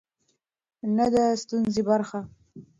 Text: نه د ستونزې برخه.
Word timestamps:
نه 0.95 1.05
د 1.13 1.15
ستونزې 1.41 1.81
برخه. 1.89 2.19